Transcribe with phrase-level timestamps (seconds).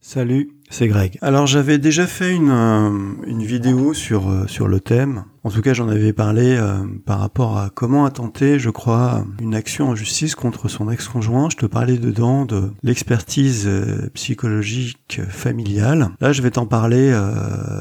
[0.00, 1.18] Salut, c'est Greg.
[1.22, 5.24] Alors j'avais déjà fait une, euh, vidéo sur, euh, sur le thème.
[5.42, 9.56] En tout cas j'en avais parlé euh, par rapport à comment attenter, je crois, une
[9.56, 11.48] action en justice contre son ex-conjoint.
[11.50, 13.68] Je te parlais dedans de l'expertise
[14.14, 16.10] psychologique familiale.
[16.20, 17.12] Là je vais t'en parler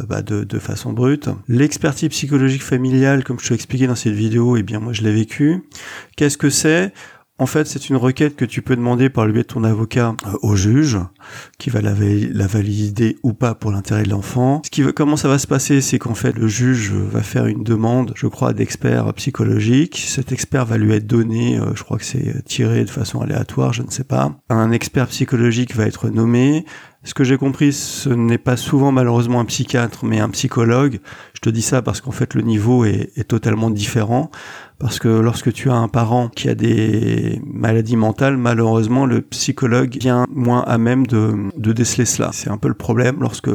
[0.09, 1.29] bah, de, façon brute.
[1.47, 5.13] L'expertise psychologique familiale, comme je te expliqué dans cette vidéo, eh bien moi je l'ai
[5.13, 5.63] vécu.
[6.15, 6.93] Qu'est-ce que c'est?
[7.39, 10.15] En fait, c'est une requête que tu peux demander par le biais de ton avocat
[10.25, 10.97] euh, au juge,
[11.59, 14.61] qui va la, valider ou pas pour l'intérêt de l'enfant.
[14.65, 17.63] Ce qui comment ça va se passer, c'est qu'en fait, le juge va faire une
[17.63, 20.03] demande, je crois, d'expert psychologique.
[20.07, 23.73] Cet expert va lui être donné, euh, je crois que c'est tiré de façon aléatoire,
[23.73, 24.35] je ne sais pas.
[24.49, 26.65] Un expert psychologique va être nommé.
[27.07, 30.99] Ce que j'ai compris, ce n'est pas souvent malheureusement un psychiatre, mais un psychologue.
[31.33, 34.29] Je te dis ça parce qu'en fait le niveau est, totalement différent.
[34.79, 39.97] Parce que lorsque tu as un parent qui a des maladies mentales, malheureusement le psychologue
[39.99, 42.29] vient moins à même de, de déceler cela.
[42.33, 43.49] C'est un peu le problème lorsque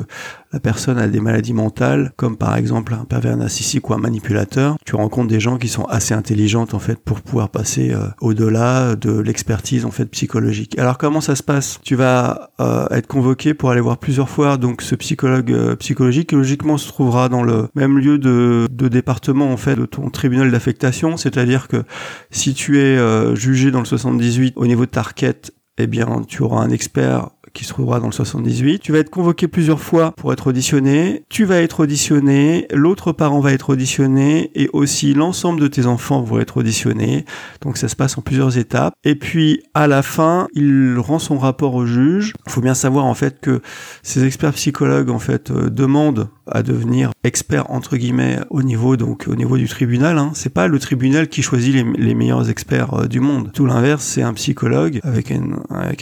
[0.52, 4.76] la personne a des maladies mentales, comme par exemple un pervers narcissique ou un manipulateur.
[4.84, 8.94] Tu rencontres des gens qui sont assez intelligentes en fait pour pouvoir passer euh, au-delà
[8.94, 10.78] de l'expertise en fait psychologique.
[10.78, 11.80] Alors comment ça se passe?
[11.82, 16.28] Tu vas euh, être convoqué pour aller voir plusieurs fois donc ce psychologue euh, psychologique
[16.28, 20.50] qui logiquement se trouvera dans le même lieu de, département en fait de ton tribunal
[20.50, 21.84] d'affectation, c'est-à-dire que
[22.30, 26.22] si tu es euh, jugé dans le 78 au niveau de ta requête, eh bien
[26.26, 28.80] tu auras un expert qui se trouvera dans le 78.
[28.80, 31.24] Tu vas être convoqué plusieurs fois pour être auditionné.
[31.28, 36.22] Tu vas être auditionné, l'autre parent va être auditionné et aussi l'ensemble de tes enfants
[36.22, 37.24] vont être auditionnés.
[37.60, 38.94] Donc ça se passe en plusieurs étapes.
[39.04, 42.34] Et puis à la fin, il rend son rapport au juge.
[42.46, 43.60] Il faut bien savoir en fait que
[44.02, 49.26] ces experts psychologues en fait euh, demandent à devenir expert entre guillemets au niveau donc
[49.28, 50.18] au niveau du tribunal.
[50.18, 50.32] Hein.
[50.34, 53.50] C'est pas le tribunal qui choisit les, meilleurs experts euh, du monde.
[53.52, 55.32] Tout l'inverse, c'est un psychologue avec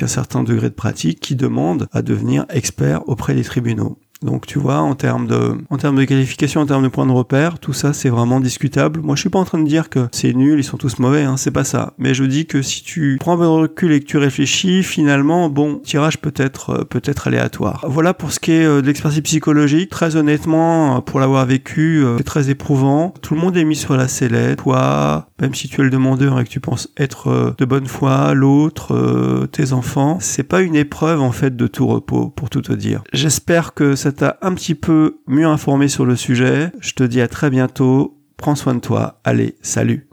[0.02, 3.98] un certain degré de pratique qui demande à devenir expert auprès des tribunaux.
[4.22, 7.12] Donc tu vois, en termes de, en termes de qualification, en termes de points de
[7.12, 9.00] repère, tout ça c'est vraiment discutable.
[9.00, 11.22] Moi je suis pas en train de dire que c'est nul, ils sont tous mauvais,
[11.22, 11.94] hein, c'est pas ça.
[11.98, 14.82] Mais je dis que si tu prends un peu de recul et que tu réfléchis,
[14.82, 17.84] finalement, bon, tirage peut-être euh, peut-être aléatoire.
[17.88, 19.90] Voilà pour ce qui est euh, de l'expertise psychologique.
[19.90, 23.14] Très honnêtement, euh, pour l'avoir vécu, c'est très éprouvant.
[23.22, 24.58] Tout le monde est mis sur la sellette.
[24.58, 28.34] Toi, même si tu es le demandeur et que tu penses être de bonne foi,
[28.34, 32.72] l'autre, tes enfants, c'est pas une épreuve en fait de tout repos, pour tout te
[32.72, 33.02] dire.
[33.12, 36.72] J'espère que ça un petit peu mieux informé sur le sujet.
[36.80, 38.18] Je te dis à très bientôt.
[38.36, 39.20] Prends soin de toi.
[39.24, 40.09] Allez, salut.